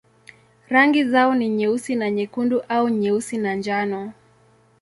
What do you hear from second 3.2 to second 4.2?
na njano.